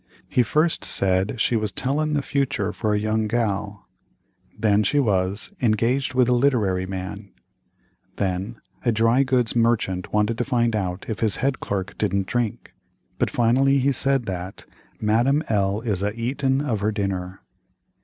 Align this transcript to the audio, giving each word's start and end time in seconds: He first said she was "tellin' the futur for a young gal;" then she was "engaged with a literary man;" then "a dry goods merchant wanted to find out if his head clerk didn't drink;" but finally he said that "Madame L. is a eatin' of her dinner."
He 0.27 0.41
first 0.41 0.83
said 0.83 1.39
she 1.39 1.55
was 1.55 1.71
"tellin' 1.71 2.13
the 2.15 2.23
futur 2.23 2.71
for 2.73 2.95
a 2.95 2.99
young 2.99 3.27
gal;" 3.27 3.87
then 4.57 4.81
she 4.81 4.97
was 4.99 5.51
"engaged 5.61 6.15
with 6.15 6.27
a 6.27 6.33
literary 6.33 6.87
man;" 6.87 7.29
then 8.15 8.59
"a 8.83 8.91
dry 8.91 9.21
goods 9.21 9.55
merchant 9.55 10.11
wanted 10.11 10.39
to 10.39 10.43
find 10.43 10.75
out 10.75 11.05
if 11.07 11.19
his 11.19 11.35
head 11.35 11.59
clerk 11.59 11.95
didn't 11.99 12.25
drink;" 12.25 12.73
but 13.19 13.29
finally 13.29 13.77
he 13.77 13.91
said 13.91 14.25
that 14.25 14.65
"Madame 14.99 15.43
L. 15.49 15.81
is 15.81 16.01
a 16.01 16.15
eatin' 16.19 16.61
of 16.61 16.79
her 16.79 16.91
dinner." 16.91 17.43